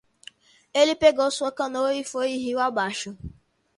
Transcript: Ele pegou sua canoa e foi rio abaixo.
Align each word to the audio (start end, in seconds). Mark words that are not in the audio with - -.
Ele 0.73 0.95
pegou 0.95 1.29
sua 1.29 1.51
canoa 1.51 1.93
e 1.93 2.03
foi 2.03 2.29
rio 2.29 2.57
abaixo. 2.57 3.15